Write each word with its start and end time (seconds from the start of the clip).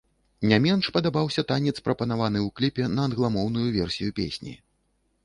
Не 0.51 0.57
менш 0.61 0.87
падабаўся 0.95 1.43
танец, 1.51 1.73
прапанаваны 1.87 2.39
ў 2.47 2.55
кліпе 2.61 2.87
на 2.95 3.05
англамоўную 3.09 3.67
версію 3.77 4.09
песні. 4.23 4.57